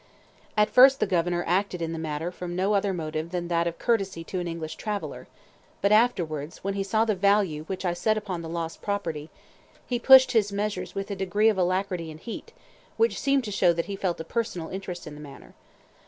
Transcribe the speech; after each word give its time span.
At 0.57 0.71
first 0.71 0.99
the 0.99 1.05
Governor 1.05 1.43
acted 1.45 1.79
in 1.79 1.93
the 1.93 1.99
matter 1.99 2.31
from 2.31 2.55
no 2.55 2.73
other 2.73 2.91
motive 2.91 3.29
than 3.29 3.49
that 3.49 3.67
of 3.67 3.77
courtesy 3.77 4.23
to 4.23 4.39
an 4.39 4.47
English 4.47 4.73
traveller, 4.73 5.27
but 5.79 5.91
afterwards, 5.91 6.57
and 6.57 6.63
when 6.63 6.73
he 6.73 6.81
saw 6.81 7.05
the 7.05 7.13
value 7.13 7.65
which 7.65 7.85
I 7.85 7.93
set 7.93 8.17
upon 8.17 8.41
the 8.41 8.49
lost 8.49 8.81
property, 8.81 9.29
he 9.85 9.99
pushed 9.99 10.31
his 10.31 10.51
measures 10.51 10.95
with 10.95 11.11
a 11.11 11.15
degree 11.15 11.49
of 11.49 11.57
alacrity 11.59 12.09
and 12.09 12.19
heat, 12.19 12.51
which 12.97 13.21
seemed 13.21 13.43
to 13.43 13.51
show 13.51 13.73
that 13.73 13.85
he 13.85 13.95
felt 13.95 14.19
a 14.19 14.23
personal 14.23 14.69
interest 14.69 15.05
in 15.05 15.13
the 15.13 15.21
matter. 15.21 15.53